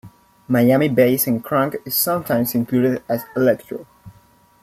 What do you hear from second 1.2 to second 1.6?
and